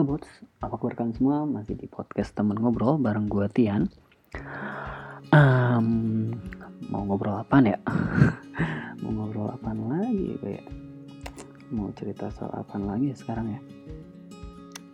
Halo 0.00 0.16
bots, 0.16 0.32
apa 0.64 0.80
kabar 0.80 0.96
kalian 0.96 1.12
semua? 1.12 1.44
Masih 1.44 1.76
di 1.76 1.84
podcast 1.84 2.32
temen 2.32 2.56
ngobrol 2.56 2.96
bareng 2.96 3.28
gue 3.28 3.44
Tian. 3.52 3.84
Um, 5.28 6.32
mau 6.88 7.04
ngobrol 7.04 7.36
apa 7.36 7.60
ya? 7.60 7.76
mau 9.04 9.12
ngobrol 9.12 9.52
apa 9.52 9.76
lagi 9.76 10.40
kayak? 10.40 10.64
Mau 11.68 11.92
cerita 11.92 12.32
soal 12.32 12.48
apa 12.48 12.80
lagi 12.80 13.12
ya 13.12 13.16
sekarang 13.20 13.52
ya? 13.52 13.60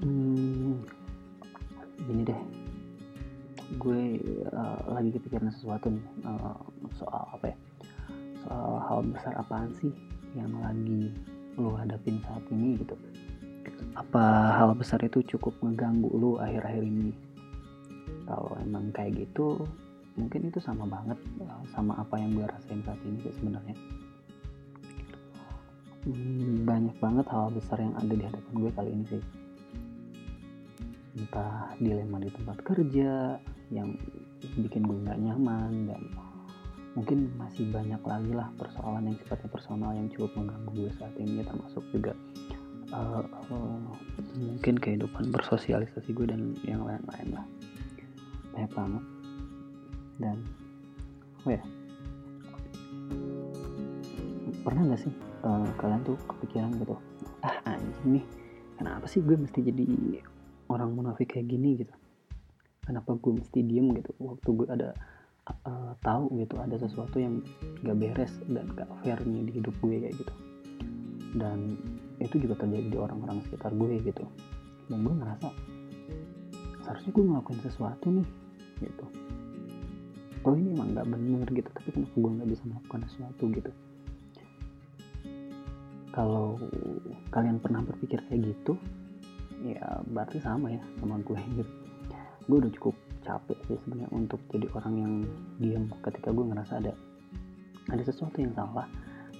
Hmm, 0.02 0.82
gini 2.02 2.26
deh, 2.26 2.42
gue 3.78 4.02
uh, 4.50 4.90
lagi 4.90 5.14
kepikiran 5.14 5.54
sesuatu 5.54 5.86
nih 5.86 6.06
uh, 6.26 6.58
soal 6.98 7.30
apa 7.30 7.54
ya? 7.54 7.56
Soal 8.42 8.82
hal 8.82 8.98
besar 9.06 9.38
apaan 9.38 9.70
sih 9.78 9.94
yang 10.34 10.50
lagi 10.58 11.14
lo 11.54 11.78
hadapin 11.78 12.18
saat 12.26 12.42
ini 12.50 12.74
gitu? 12.82 12.98
Apa 13.96 14.54
hal 14.60 14.76
besar 14.76 15.00
itu 15.04 15.24
cukup 15.24 15.56
ngeganggu 15.64 16.10
lu 16.12 16.36
akhir-akhir 16.36 16.84
ini? 16.84 17.12
Kalau 18.26 18.52
emang 18.60 18.90
kayak 18.92 19.26
gitu 19.26 19.64
mungkin 20.16 20.48
itu 20.48 20.58
sama 20.60 20.88
banget 20.88 21.20
eh, 21.44 21.60
sama 21.76 22.00
apa 22.00 22.16
yang 22.16 22.32
gue 22.32 22.46
rasain 22.48 22.80
saat 22.84 23.00
ini 23.04 23.20
sih 23.20 23.34
sebenarnya. 23.36 23.76
Hmm, 26.06 26.62
banyak 26.62 26.96
banget 27.02 27.26
hal 27.28 27.50
besar 27.50 27.82
yang 27.82 27.94
ada 27.98 28.14
di 28.14 28.24
hadapan 28.24 28.54
gue 28.54 28.70
kali 28.72 28.90
ini 28.94 29.04
sih. 29.10 29.22
Entah 31.16 31.72
dilema 31.80 32.20
di 32.20 32.30
tempat 32.30 32.60
kerja 32.62 33.40
yang 33.72 33.96
bikin 34.60 34.86
gue 34.86 34.98
nggak 35.02 35.18
nyaman 35.18 35.90
dan 35.90 36.02
mungkin 36.96 37.28
masih 37.36 37.68
banyak 37.68 38.00
lagi 38.00 38.32
lah 38.32 38.48
persoalan 38.56 39.10
yang 39.10 39.16
sifatnya 39.20 39.48
personal 39.52 39.92
yang 39.92 40.08
cukup 40.08 40.32
mengganggu 40.32 40.70
gue 40.72 40.90
saat 40.96 41.12
ini 41.20 41.44
termasuk 41.44 41.84
juga 41.92 42.16
uh, 42.92 43.22
uh, 43.24 43.90
mungkin 44.36 44.76
kehidupan 44.78 45.32
bersosialisasi 45.32 46.12
gue 46.12 46.26
dan 46.28 46.54
yang 46.66 46.84
lain-lain 46.84 47.28
lah. 47.34 47.46
Banyak 48.54 48.72
banget. 48.74 49.04
Dan 50.20 50.36
oh 51.46 51.50
ya. 51.50 51.62
Pernah 54.66 54.82
nggak 54.90 55.00
sih 55.00 55.12
uh, 55.46 55.68
kalian 55.78 56.02
tuh 56.02 56.18
kepikiran 56.26 56.74
gitu 56.82 56.98
ah 57.44 57.56
anjing 57.68 58.18
nih 58.18 58.24
kenapa 58.80 59.06
sih 59.06 59.22
gue 59.22 59.38
mesti 59.38 59.62
jadi 59.62 59.86
orang 60.66 60.90
munafik 60.98 61.38
kayak 61.38 61.46
gini 61.46 61.78
gitu? 61.78 61.94
Kenapa 62.82 63.18
gue 63.18 63.32
mesti 63.38 63.62
diem 63.62 63.94
gitu? 63.94 64.10
Waktu 64.18 64.48
gue 64.50 64.66
ada 64.66 64.90
uh, 65.66 65.92
tahu 66.02 66.34
gitu 66.42 66.58
ada 66.58 66.74
sesuatu 66.78 67.18
yang 67.18 67.42
gak 67.82 67.98
beres 67.98 68.34
dan 68.50 68.66
gak 68.74 68.90
fair 69.02 69.18
nih 69.22 69.46
di 69.46 69.52
hidup 69.62 69.74
gue 69.82 69.96
kayak 70.02 70.14
gitu. 70.18 70.34
Dan 71.38 71.78
itu 72.26 72.36
juga 72.42 72.54
terjadi 72.58 72.86
di 72.90 72.98
orang-orang 72.98 73.38
sekitar 73.46 73.70
gue 73.72 74.02
gitu. 74.02 74.26
Dan 74.90 75.06
gue 75.06 75.14
ngerasa 75.14 75.48
seharusnya 76.82 77.10
gue 77.14 77.24
ngelakuin 77.24 77.60
sesuatu 77.62 78.06
nih 78.10 78.28
gitu. 78.82 79.04
Oh 80.46 80.54
ini 80.54 80.74
emang 80.74 80.94
nggak 80.94 81.06
bener 81.06 81.46
gitu. 81.50 81.68
Tapi 81.70 81.88
kenapa 81.94 82.14
gue 82.14 82.30
nggak 82.38 82.48
bisa 82.50 82.62
melakukan 82.66 83.00
sesuatu 83.10 83.44
gitu. 83.50 83.70
Kalau 86.10 86.56
kalian 87.30 87.60
pernah 87.60 87.84
berpikir 87.84 88.24
kayak 88.26 88.40
gitu 88.42 88.74
ya 89.64 90.04
berarti 90.12 90.40
sama 90.40 90.74
ya 90.74 90.82
sama 90.98 91.18
gue 91.22 91.40
gitu. 91.56 91.72
Gue 92.46 92.56
udah 92.62 92.72
cukup 92.78 92.94
capek 93.26 93.58
sih 93.66 93.78
sebenarnya 93.82 94.10
untuk 94.14 94.38
jadi 94.54 94.70
orang 94.78 94.94
yang 94.94 95.12
diam 95.58 95.84
ketika 96.06 96.30
gue 96.30 96.44
ngerasa 96.46 96.78
ada 96.78 96.94
ada 97.90 98.02
sesuatu 98.06 98.38
yang 98.38 98.54
salah 98.54 98.86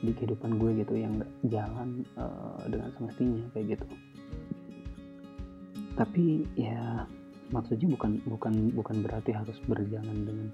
di 0.05 0.13
kehidupan 0.13 0.61
gue 0.61 0.85
gitu 0.85 0.95
yang 0.99 1.23
gak 1.23 1.33
jalan 1.49 2.05
uh, 2.21 2.61
dengan 2.69 2.93
semestinya 2.97 3.45
kayak 3.57 3.79
gitu. 3.79 3.87
Tapi 5.97 6.45
ya 6.59 7.09
maksudnya 7.49 7.89
bukan 7.89 8.21
bukan 8.29 8.55
bukan 8.77 8.97
berarti 9.01 9.33
harus 9.33 9.57
berjalan 9.65 10.29
dengan 10.29 10.49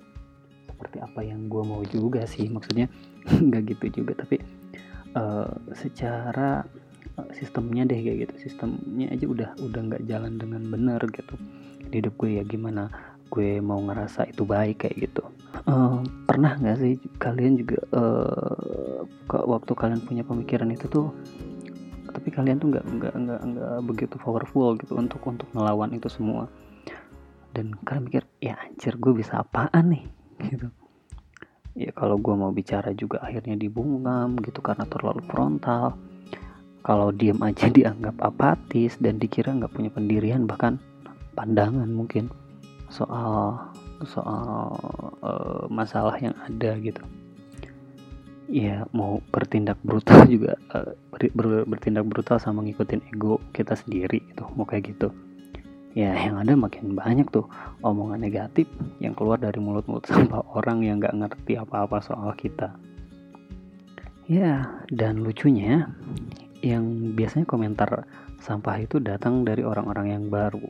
seperti 0.70 0.98
apa 1.02 1.20
yang 1.26 1.50
gue 1.50 1.62
mau 1.62 1.82
juga 1.90 2.22
sih 2.26 2.46
maksudnya 2.46 2.86
nggak 3.46 3.62
gitu 3.74 4.02
juga. 4.02 4.22
Tapi 4.22 4.38
uh, 5.18 5.50
secara 5.74 6.62
uh, 7.18 7.30
sistemnya 7.34 7.82
deh 7.82 7.98
kayak 7.98 8.30
gitu. 8.30 8.50
Sistemnya 8.50 9.10
aja 9.10 9.26
udah 9.26 9.50
udah 9.58 9.80
nggak 9.90 10.02
jalan 10.06 10.38
dengan 10.38 10.62
benar 10.70 11.02
gitu. 11.10 11.34
Di 11.90 11.98
hidup 11.98 12.14
gue 12.14 12.38
ya 12.38 12.44
gimana 12.46 13.11
gue 13.32 13.64
mau 13.64 13.80
ngerasa 13.80 14.28
itu 14.28 14.44
baik 14.44 14.84
kayak 14.84 15.08
gitu. 15.08 15.24
Uh, 15.64 16.04
pernah 16.28 16.52
nggak 16.60 16.76
sih 16.76 17.00
kalian 17.16 17.56
juga 17.56 17.80
uh, 17.96 19.08
waktu 19.32 19.72
kalian 19.72 20.04
punya 20.04 20.20
pemikiran 20.20 20.68
itu 20.68 20.84
tuh 20.90 21.08
tapi 22.12 22.28
kalian 22.28 22.60
tuh 22.60 22.68
nggak 22.76 22.84
nggak 22.84 23.14
nggak 23.16 23.40
nggak 23.40 23.76
begitu 23.88 24.14
powerful 24.20 24.76
gitu 24.76 25.00
untuk 25.00 25.24
untuk 25.24 25.48
melawan 25.56 25.96
itu 25.96 26.12
semua? 26.12 26.44
Dan 27.56 27.72
kalian 27.88 28.12
mikir 28.12 28.24
ya 28.44 28.60
anjir 28.60 29.00
gue 29.00 29.12
bisa 29.16 29.40
apaan 29.40 29.96
nih? 29.96 30.04
Gitu. 30.52 30.68
Ya 31.72 31.88
kalau 31.96 32.20
gue 32.20 32.36
mau 32.36 32.52
bicara 32.52 32.92
juga 32.92 33.24
akhirnya 33.24 33.56
dibungkam 33.56 34.36
gitu 34.44 34.60
karena 34.60 34.84
terlalu 34.84 35.24
frontal. 35.24 35.96
Kalau 36.84 37.08
diem 37.16 37.40
aja 37.40 37.72
dianggap 37.76 38.20
apatis 38.20 39.00
dan 39.00 39.16
dikira 39.16 39.56
nggak 39.56 39.72
punya 39.72 39.88
pendirian 39.88 40.44
bahkan 40.44 40.76
pandangan 41.32 41.88
mungkin 41.88 42.28
soal 42.92 43.56
soal 44.04 44.76
uh, 45.24 45.64
masalah 45.72 46.14
yang 46.20 46.36
ada 46.44 46.76
gitu. 46.78 47.00
Ya 48.52 48.84
mau 48.92 49.24
bertindak 49.32 49.80
brutal 49.80 50.28
juga 50.34 50.60
uh, 50.76 50.92
ber, 51.14 51.32
ber, 51.32 51.46
bertindak 51.64 52.04
brutal 52.04 52.36
sama 52.36 52.60
ngikutin 52.60 53.00
ego 53.08 53.40
kita 53.56 53.72
sendiri 53.72 54.20
gitu 54.28 54.44
mau 54.54 54.68
kayak 54.68 54.92
gitu. 54.92 55.08
Ya 55.92 56.12
yang 56.16 56.40
ada 56.40 56.56
makin 56.56 56.96
banyak 56.96 57.28
tuh 57.32 57.48
omongan 57.84 58.20
negatif 58.24 58.68
yang 59.00 59.16
keluar 59.16 59.40
dari 59.40 59.56
mulut-mulut 59.56 60.04
sampah 60.10 60.44
orang 60.52 60.84
yang 60.84 61.00
nggak 61.00 61.16
ngerti 61.16 61.56
apa-apa 61.56 62.04
soal 62.04 62.36
kita. 62.36 62.76
Ya 64.28 64.68
dan 64.92 65.24
lucunya 65.24 65.88
yang 66.62 67.16
biasanya 67.18 67.48
komentar 67.48 68.06
sampah 68.38 68.78
itu 68.82 69.02
datang 69.02 69.42
dari 69.42 69.66
orang-orang 69.66 70.14
yang 70.14 70.24
baru 70.30 70.62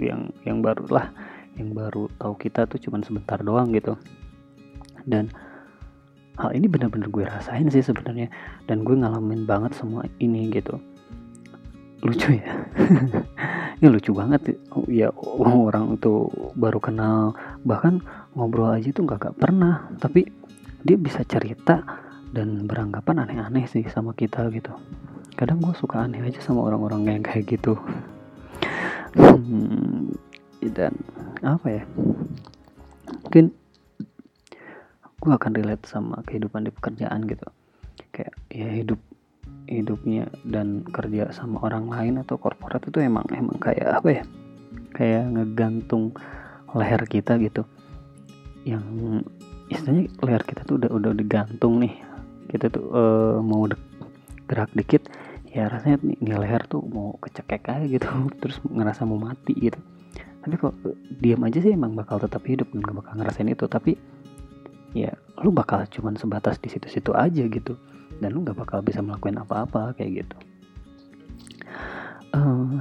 yang 0.00 0.32
yang 0.42 0.64
baru 0.64 0.88
lah 0.88 1.12
yang 1.56 1.76
baru 1.76 2.08
tahu 2.16 2.34
kita 2.40 2.64
tuh 2.68 2.80
cuman 2.80 3.04
sebentar 3.04 3.38
doang 3.40 3.72
gitu. 3.74 3.96
Dan 5.04 5.28
hal 6.40 6.50
ini 6.56 6.70
benar-benar 6.70 7.12
gue 7.12 7.24
rasain 7.26 7.68
sih 7.68 7.84
sebenarnya. 7.84 8.32
Dan 8.64 8.86
gue 8.86 8.96
ngalamin 8.96 9.44
banget 9.44 9.76
semua 9.76 10.06
ini 10.22 10.48
gitu. 10.52 10.78
Lucu 12.02 12.34
ya. 12.34 12.66
Ini 13.82 13.90
lucu 13.90 14.14
banget 14.14 14.62
ya 14.86 15.10
orang 15.42 15.98
itu 15.98 16.30
baru 16.54 16.78
kenal. 16.78 17.34
Bahkan 17.66 17.98
ngobrol 18.38 18.78
aja 18.78 18.94
tuh 18.94 19.02
gak, 19.10 19.26
gak 19.26 19.36
pernah. 19.42 19.90
Tapi 19.98 20.22
dia 20.86 20.94
bisa 20.94 21.26
cerita 21.26 21.82
dan 22.30 22.62
beranggapan 22.70 23.26
aneh-aneh 23.26 23.66
sih 23.66 23.82
sama 23.90 24.14
kita 24.14 24.46
gitu. 24.54 24.70
Kadang 25.34 25.58
gue 25.58 25.74
suka 25.74 26.06
aneh 26.06 26.22
aja 26.22 26.38
sama 26.38 26.62
orang-orang 26.62 27.10
yang 27.10 27.24
kayak 27.26 27.58
gitu. 27.58 27.74
Hmm, 29.12 29.91
dan 30.70 30.94
apa 31.42 31.82
ya 31.82 31.84
mungkin 33.32 33.50
gue 35.22 35.32
akan 35.32 35.52
relate 35.54 35.86
sama 35.86 36.18
kehidupan 36.26 36.66
di 36.66 36.72
pekerjaan 36.74 37.24
gitu. 37.30 37.46
Kayak 38.10 38.34
ya 38.50 38.68
hidup 38.68 39.00
hidupnya 39.70 40.26
dan 40.42 40.82
kerja 40.84 41.30
sama 41.30 41.62
orang 41.62 41.86
lain 41.86 42.14
atau 42.20 42.36
korporat 42.36 42.82
itu 42.84 42.98
emang 42.98 43.24
emang 43.30 43.56
kayak 43.62 44.02
apa 44.02 44.08
ya 44.10 44.22
kayak 44.92 45.30
ngegantung 45.30 46.10
leher 46.74 47.02
kita 47.06 47.38
gitu. 47.38 47.62
Yang 48.66 48.84
istilahnya 49.70 50.10
leher 50.26 50.42
kita 50.42 50.66
tuh 50.66 50.82
udah 50.82 50.90
udah 50.90 51.12
digantung 51.14 51.78
nih. 51.78 51.94
Kita 52.50 52.68
tuh 52.68 52.84
uh, 52.90 53.38
mau 53.40 53.64
gerak 54.50 54.74
dikit 54.76 55.08
ya 55.48 55.70
rasanya 55.70 56.02
nih, 56.02 56.18
nih 56.18 56.36
leher 56.36 56.66
tuh 56.66 56.82
mau 56.82 57.14
kecekek 57.22 57.64
aja 57.70 57.86
gitu. 57.86 58.10
Terus 58.42 58.58
ngerasa 58.66 59.06
mau 59.06 59.22
mati 59.22 59.54
gitu 59.54 59.78
tapi 60.42 60.58
kok 60.58 60.74
diam 61.22 61.46
aja 61.46 61.62
sih 61.62 61.70
emang 61.70 61.94
bakal 61.94 62.18
tetap 62.18 62.42
hidup 62.50 62.66
dan 62.74 62.82
gak 62.82 62.98
bakal 62.98 63.12
ngerasain 63.14 63.46
itu. 63.46 63.64
Tapi 63.70 63.94
ya 64.92 65.14
lu 65.38 65.54
bakal 65.54 65.86
cuman 65.86 66.18
sebatas 66.18 66.58
di 66.58 66.66
situ-situ 66.66 67.14
aja 67.14 67.46
gitu. 67.46 67.78
Dan 68.18 68.34
lu 68.34 68.42
gak 68.42 68.58
bakal 68.58 68.82
bisa 68.82 68.98
melakukan 68.98 69.38
apa-apa 69.38 69.94
kayak 69.94 70.26
gitu. 70.26 70.36
Uh, 72.34 72.80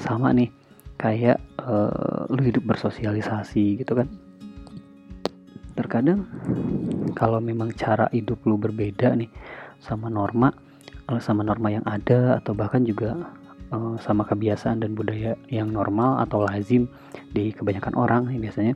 sama 0.00 0.32
nih 0.32 0.48
kayak 0.96 1.36
uh, 1.60 2.24
lu 2.32 2.40
hidup 2.40 2.64
bersosialisasi 2.64 3.84
gitu 3.84 3.92
kan. 3.92 4.08
Terkadang 5.76 6.24
kalau 7.12 7.44
memang 7.44 7.76
cara 7.76 8.08
hidup 8.08 8.40
lu 8.48 8.56
berbeda 8.56 9.12
nih 9.20 9.28
sama 9.84 10.08
norma 10.08 10.52
sama 11.18 11.42
norma 11.42 11.74
yang 11.74 11.82
ada 11.90 12.38
atau 12.38 12.54
bahkan 12.54 12.86
juga 12.86 13.34
uh, 13.70 13.96
sama 14.02 14.26
kebiasaan 14.26 14.82
dan 14.82 14.94
budaya 14.94 15.38
yang 15.48 15.70
normal 15.70 16.20
atau 16.22 16.42
lazim 16.42 16.90
di 17.32 17.54
kebanyakan 17.54 17.94
orang 17.96 18.22
nih 18.30 18.38
biasanya. 18.42 18.74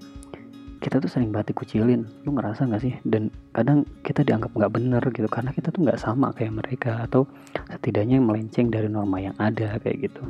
Kita 0.83 1.01
tuh 1.01 1.09
sering 1.09 1.33
banget 1.33 1.57
dikucilin 1.57 2.05
lu 2.29 2.37
ngerasa 2.37 2.69
nggak 2.69 2.83
sih? 2.83 2.93
Dan 3.09 3.33
kadang 3.57 3.89
kita 4.05 4.21
dianggap 4.21 4.53
nggak 4.53 4.73
bener 4.73 5.03
gitu 5.17 5.29
karena 5.33 5.51
kita 5.57 5.73
tuh 5.73 5.81
nggak 5.81 5.97
sama 5.97 6.29
kayak 6.37 6.61
mereka 6.61 7.09
atau 7.09 7.25
setidaknya 7.73 8.21
melenceng 8.21 8.69
dari 8.69 8.93
norma 8.93 9.17
yang 9.17 9.37
ada 9.41 9.81
kayak 9.81 10.13
gitu. 10.13 10.23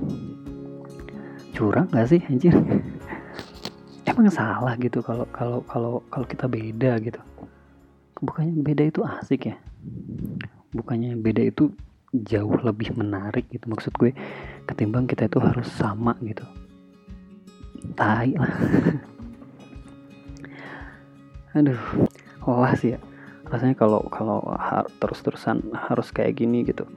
Curang 1.54 1.90
gak 1.90 2.06
sih 2.10 2.22
anjir? 2.30 2.54
Emang 4.10 4.30
salah 4.30 4.78
gitu 4.78 5.02
kalau 5.02 5.26
kalau 5.34 5.58
kalau 5.66 5.92
kalau 6.06 6.26
kita 6.26 6.46
beda 6.46 7.02
gitu. 7.02 7.18
Bukannya 8.22 8.54
beda 8.62 8.82
itu 8.94 9.02
asik 9.02 9.50
ya? 9.50 9.56
Bukannya 10.70 11.18
beda 11.18 11.50
itu 11.50 11.74
jauh 12.22 12.54
lebih 12.62 12.94
menarik 12.94 13.50
gitu 13.50 13.66
maksud 13.66 13.90
gue 13.98 14.14
ketimbang 14.64 15.04
kita 15.08 15.28
itu 15.28 15.38
harus 15.40 15.68
sama 15.70 16.16
gitu. 16.24 16.44
Tai 17.94 18.30
lah. 18.36 18.54
Aduh 21.56 21.80
lelah 22.44 22.74
sih 22.76 22.96
ya. 22.96 23.00
Rasanya 23.48 23.76
kalau 23.76 24.02
kalau 24.08 24.40
terus-terusan 24.98 25.62
harus 25.76 26.10
kayak 26.10 26.40
gini 26.40 26.64
gitu 26.64 26.88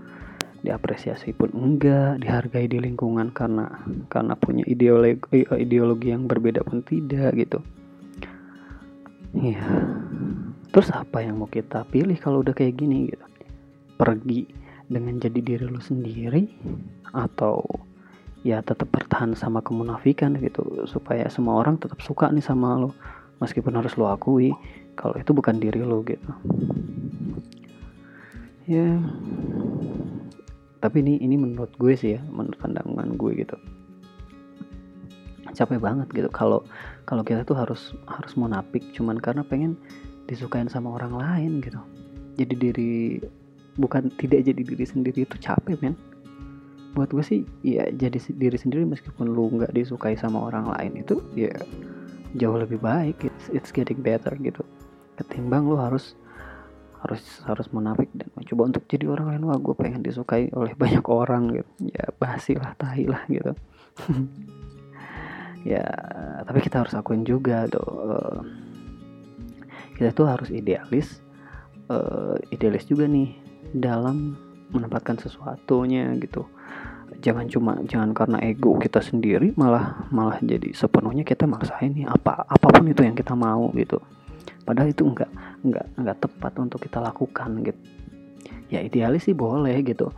diapresiasi 0.66 1.38
pun 1.38 1.54
enggak 1.54 2.20
dihargai 2.20 2.66
di 2.66 2.82
lingkungan 2.82 3.30
karena 3.30 3.70
karena 4.10 4.34
punya 4.36 4.66
ideologi 4.66 5.46
ideologi 5.54 6.12
yang 6.12 6.26
berbeda 6.26 6.66
pun 6.66 6.82
tidak 6.82 7.38
gitu. 7.38 7.60
Iya. 9.38 9.64
Terus 10.74 10.90
apa 10.92 11.24
yang 11.24 11.40
mau 11.40 11.50
kita 11.50 11.86
pilih 11.88 12.18
kalau 12.18 12.42
udah 12.42 12.52
kayak 12.52 12.76
gini 12.76 13.14
gitu? 13.14 13.26
Pergi 13.98 14.50
dengan 14.88 15.20
jadi 15.20 15.40
diri 15.44 15.66
lu 15.68 15.84
sendiri 15.84 16.48
atau 17.12 17.64
ya 18.48 18.64
tetap 18.64 18.88
bertahan 18.88 19.36
sama 19.36 19.60
kemunafikan 19.60 20.40
gitu 20.40 20.88
supaya 20.88 21.28
semua 21.28 21.60
orang 21.60 21.76
tetap 21.76 22.00
suka 22.00 22.32
nih 22.32 22.44
sama 22.44 22.80
lo 22.80 22.96
meskipun 23.44 23.76
harus 23.76 24.00
lo 24.00 24.08
akui 24.08 24.56
kalau 24.96 25.20
itu 25.20 25.32
bukan 25.36 25.60
diri 25.60 25.84
lo 25.84 26.02
gitu. 26.08 26.32
Ya 28.68 29.00
tapi 30.78 31.04
ini 31.04 31.20
ini 31.20 31.36
menurut 31.36 31.74
gue 31.76 31.94
sih 31.98 32.16
ya 32.16 32.22
menurut 32.32 32.56
pandangan 32.56 33.20
gue 33.20 33.32
gitu. 33.44 33.58
Capek 35.52 35.84
banget 35.84 36.08
gitu 36.16 36.30
kalau 36.32 36.64
kalau 37.04 37.28
kita 37.28 37.44
tuh 37.44 37.60
harus 37.60 37.92
harus 38.08 38.34
munafik 38.40 38.84
cuman 38.96 39.20
karena 39.20 39.44
pengen 39.44 39.76
disukain 40.32 40.72
sama 40.72 40.96
orang 40.96 41.18
lain 41.20 41.52
gitu. 41.60 41.80
Jadi 42.38 42.54
diri 42.56 42.94
bukan 43.78 44.10
tidak 44.18 44.46
jadi 44.46 44.62
diri 44.62 44.86
sendiri 44.86 45.20
itu 45.24 45.38
capek 45.38 45.78
men. 45.80 45.96
Buat 46.98 47.14
gue 47.14 47.24
sih 47.24 47.42
ya 47.62 47.86
jadi 47.94 48.18
diri 48.18 48.58
sendiri 48.58 48.84
meskipun 48.84 49.30
lu 49.30 49.54
nggak 49.54 49.72
disukai 49.72 50.18
sama 50.18 50.50
orang 50.50 50.66
lain 50.74 51.06
itu 51.06 51.22
ya 51.38 51.54
jauh 52.36 52.58
lebih 52.58 52.82
baik. 52.82 53.22
It's, 53.22 53.46
it's 53.54 53.72
getting 53.72 54.02
better 54.02 54.34
gitu. 54.42 54.66
Ketimbang 55.16 55.70
lu 55.70 55.78
harus 55.78 56.18
harus 56.98 57.22
harus 57.46 57.70
munafik 57.70 58.10
dan 58.18 58.34
mencoba 58.34 58.74
untuk 58.74 58.84
jadi 58.90 59.06
orang 59.14 59.38
lain. 59.38 59.44
Wah 59.46 59.62
gue 59.62 59.76
pengen 59.78 60.02
disukai 60.02 60.50
oleh 60.58 60.74
banyak 60.82 61.06
orang 61.06 61.54
gitu. 61.54 61.70
Ya 61.94 62.10
basi 62.18 62.58
lah 62.58 62.74
tahi 62.76 63.06
lah 63.06 63.24
gitu. 63.30 63.54
Ya 65.68 65.84
tapi 66.48 66.64
kita 66.64 66.80
harus 66.80 66.96
akuin 66.96 67.28
juga 67.28 67.68
tuh 67.68 67.84
uh, 67.84 68.40
kita 70.00 70.16
tuh 70.16 70.24
harus 70.24 70.48
idealis 70.48 71.20
uh, 71.92 72.40
idealis 72.54 72.88
juga 72.88 73.10
nih 73.10 73.36
dalam 73.74 74.36
menempatkan 74.72 75.16
sesuatunya 75.20 76.12
gitu. 76.20 76.48
Jangan 77.24 77.46
cuma 77.50 77.74
jangan 77.88 78.12
karena 78.14 78.38
ego 78.44 78.78
kita 78.78 79.02
sendiri 79.02 79.56
malah 79.58 80.06
malah 80.14 80.38
jadi 80.44 80.70
sepenuhnya 80.76 81.26
kita 81.26 81.50
maksain 81.50 81.96
nih 81.96 82.06
apa 82.06 82.46
apa 82.46 82.68
pun 82.70 82.86
itu 82.86 83.02
yang 83.02 83.16
kita 83.16 83.34
mau 83.34 83.72
gitu. 83.74 83.98
Padahal 84.68 84.92
itu 84.92 85.08
enggak 85.08 85.32
enggak 85.64 85.86
enggak 85.96 86.18
tepat 86.20 86.54
untuk 86.60 86.80
kita 86.84 87.00
lakukan 87.00 87.64
gitu. 87.64 87.82
Ya 88.68 88.84
idealis 88.84 89.26
sih 89.26 89.34
boleh 89.34 89.80
gitu. 89.88 90.12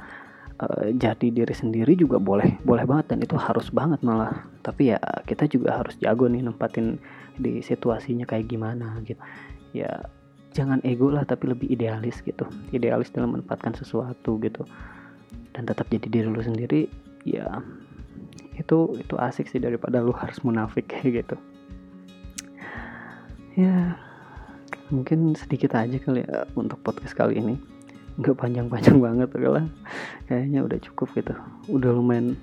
E, 0.60 0.92
jadi 0.98 1.30
diri 1.30 1.54
sendiri 1.54 1.94
juga 1.94 2.18
boleh 2.18 2.58
boleh 2.66 2.84
banget 2.84 3.14
dan 3.16 3.22
itu 3.22 3.38
harus 3.38 3.70
banget 3.70 4.02
malah. 4.02 4.50
Tapi 4.66 4.92
ya 4.92 5.00
kita 5.30 5.46
juga 5.46 5.80
harus 5.80 5.96
jago 6.02 6.26
nih 6.26 6.42
nempatin 6.42 6.98
di 7.38 7.62
situasinya 7.62 8.26
kayak 8.26 8.50
gimana 8.50 8.98
gitu. 9.06 9.22
Ya 9.72 10.10
jangan 10.54 10.82
ego 10.82 11.14
lah 11.14 11.26
tapi 11.26 11.50
lebih 11.50 11.70
idealis 11.70 12.22
gitu. 12.26 12.46
Idealis 12.74 13.14
dalam 13.14 13.38
menempatkan 13.38 13.78
sesuatu 13.78 14.42
gitu. 14.42 14.66
Dan 15.54 15.66
tetap 15.66 15.90
jadi 15.90 16.08
diri 16.10 16.28
lu 16.30 16.42
sendiri 16.42 16.90
ya 17.28 17.62
itu 18.60 19.00
itu 19.00 19.16
asik 19.16 19.48
sih 19.48 19.62
daripada 19.64 20.04
lu 20.04 20.12
harus 20.12 20.42
munafik 20.44 20.90
kayak 20.92 21.26
gitu. 21.26 21.36
Ya 23.60 23.98
mungkin 24.90 25.38
sedikit 25.38 25.78
aja 25.78 25.98
kali 26.02 26.26
ya 26.26 26.50
untuk 26.58 26.82
podcast 26.82 27.14
kali 27.14 27.38
ini. 27.40 27.56
Nggak 28.20 28.36
panjang-panjang 28.36 28.98
banget 29.06 29.30
lah. 29.38 29.66
Kayaknya 30.28 30.60
udah 30.66 30.80
cukup 30.92 31.08
gitu. 31.16 31.34
Udah 31.70 31.92
lumayan 31.94 32.36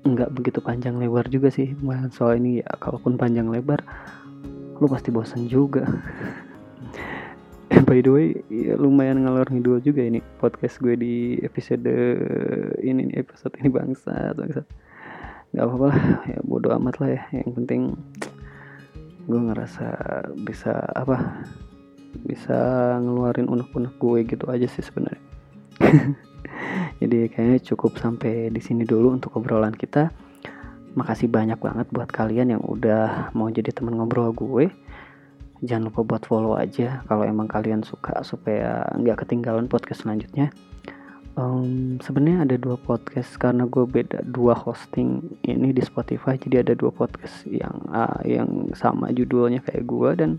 nggak 0.00 0.32
begitu 0.32 0.64
panjang 0.64 0.96
lebar 0.96 1.28
juga 1.28 1.52
sih 1.52 1.76
soal 2.12 2.40
ini 2.40 2.64
ya. 2.64 2.68
Kalaupun 2.80 3.14
panjang 3.20 3.48
lebar 3.48 3.84
lu 4.80 4.88
pasti 4.88 5.12
bosan 5.12 5.44
juga 5.44 5.84
by 7.90 7.98
the 7.98 8.10
way 8.14 8.38
ya 8.46 8.78
lumayan 8.78 9.26
ngalor 9.26 9.50
ngidul 9.50 9.82
juga 9.82 10.06
ini 10.06 10.22
podcast 10.38 10.78
gue 10.78 10.94
di 10.94 11.42
episode 11.42 11.90
ini 12.78 13.10
episode 13.18 13.50
ini 13.58 13.66
bangsa 13.66 14.30
bangsa. 14.30 14.62
Nggak 15.50 15.64
apa-apa 15.66 15.86
lah 15.90 16.02
ya 16.30 16.38
bodo 16.46 16.70
amat 16.70 17.02
lah 17.02 17.10
ya. 17.18 17.22
Yang 17.42 17.50
penting 17.58 17.82
gue 19.26 19.40
ngerasa 19.42 19.86
bisa 20.46 20.86
apa 20.94 21.42
bisa 22.22 22.58
ngeluarin 23.02 23.50
unek-unek 23.50 23.98
gue 23.98 24.18
gitu 24.38 24.46
aja 24.46 24.70
sih 24.70 24.86
sebenarnya. 24.86 25.26
Jadi 27.02 27.26
kayaknya 27.26 27.58
cukup 27.74 27.98
sampai 27.98 28.54
di 28.54 28.62
sini 28.62 28.86
dulu 28.86 29.18
untuk 29.18 29.34
obrolan 29.34 29.74
kita. 29.74 30.14
Makasih 30.94 31.26
banyak 31.26 31.58
banget 31.58 31.90
buat 31.90 32.06
kalian 32.06 32.54
yang 32.54 32.62
udah 32.62 33.34
mau 33.34 33.46
jadi 33.46 33.70
teman 33.70 33.94
ngobrol 33.94 34.34
gue 34.34 34.66
jangan 35.60 35.92
lupa 35.92 36.00
buat 36.04 36.22
follow 36.24 36.56
aja 36.56 37.04
kalau 37.04 37.24
emang 37.24 37.48
kalian 37.48 37.84
suka 37.84 38.24
supaya 38.24 38.84
nggak 38.96 39.24
ketinggalan 39.24 39.68
podcast 39.68 40.04
selanjutnya. 40.04 40.48
Um, 41.38 41.96
sebenarnya 42.02 42.44
ada 42.44 42.56
dua 42.58 42.76
podcast 42.76 43.38
karena 43.38 43.64
gue 43.64 43.86
beda 43.86 44.26
dua 44.28 44.52
hosting 44.56 45.38
ini 45.46 45.70
di 45.72 45.80
Spotify. 45.84 46.36
Jadi 46.36 46.56
ada 46.60 46.72
dua 46.74 46.90
podcast 46.90 47.46
yang 47.46 47.76
uh, 47.88 48.20
yang 48.26 48.72
sama 48.74 49.14
judulnya 49.14 49.62
kayak 49.62 49.86
gue 49.86 50.10
dan 50.16 50.30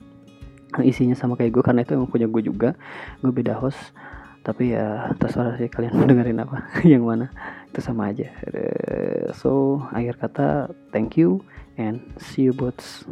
isinya 0.83 1.15
sama 1.15 1.39
kayak 1.39 1.57
gue 1.57 1.63
karena 1.63 1.81
itu 1.87 1.95
emang 1.95 2.11
punya 2.11 2.27
gue 2.27 2.41
juga. 2.43 2.69
Gue 3.23 3.31
beda 3.31 3.57
host. 3.57 3.79
Tapi 4.41 4.73
ya 4.73 5.13
terserah 5.21 5.53
sih 5.61 5.69
kalian 5.69 5.93
mau 6.01 6.05
dengerin 6.09 6.41
apa 6.41 6.65
yang 6.91 7.05
mana. 7.05 7.29
Itu 7.71 7.79
sama 7.79 8.09
aja. 8.11 8.27
Uh, 8.51 9.29
so 9.37 9.81
akhir 9.95 10.17
kata 10.17 10.47
thank 10.91 11.15
you 11.15 11.39
and 11.77 12.03
see 12.19 12.45
you 12.49 12.53
both 12.53 13.05